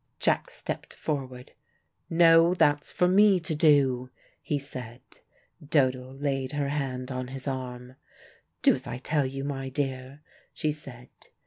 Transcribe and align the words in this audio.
Jack 0.19 0.49
stepped 0.49 0.95
forward. 0.95 1.51
"No, 2.09 2.55
that's 2.55 2.91
for 2.91 3.07
me 3.07 3.39
to 3.41 3.53
do," 3.53 4.09
he 4.41 4.57
said 4.57 5.01
Dodo 5.63 6.11
laid 6.15 6.53
her 6.53 6.69
hand 6.69 7.11
on 7.11 7.27
his 7.27 7.47
arm. 7.47 7.97
"Do 8.63 8.73
as 8.73 8.87
I 8.87 8.97
tell 8.97 9.27
you, 9.27 9.43
my 9.43 9.69
dear," 9.69 10.23
she 10.55 10.71
said. 10.71 11.09